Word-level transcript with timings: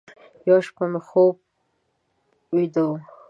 یوه 0.47 0.59
شپه 0.65 0.85
مې 0.91 0.99
خوب 1.07 1.35
ویده 2.53 2.81
و، 2.87 2.91